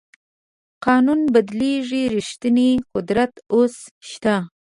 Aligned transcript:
قانونونه 0.85 1.31
بدلېږي 1.35 2.01
ریښتینی 2.15 2.69
قدرت 2.93 3.33
اوس 3.55 3.75
شته. 4.09 4.35